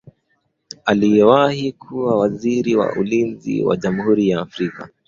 aliyewahii 0.85 1.71
kuwa 1.71 2.17
waziri 2.19 2.75
wa 2.75 2.93
ulinzi 2.93 3.63
wa 3.63 3.77
jamhuri 3.77 4.29
ya 4.29 4.39
afrika 4.41 4.89